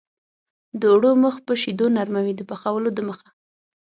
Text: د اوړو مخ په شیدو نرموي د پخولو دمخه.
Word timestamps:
د 0.79 0.81
اوړو 0.91 1.11
مخ 1.23 1.35
په 1.47 1.53
شیدو 1.61 1.85
نرموي 1.95 2.33
د 2.35 2.41
پخولو 2.49 2.89
دمخه. 2.97 3.27